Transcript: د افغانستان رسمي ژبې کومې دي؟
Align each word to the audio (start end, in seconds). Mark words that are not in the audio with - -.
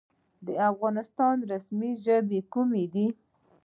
د 0.45 0.47
افغانستان 0.69 1.35
رسمي 1.51 1.91
ژبې 2.03 2.39
کومې 2.53 2.83
دي؟ 2.93 3.07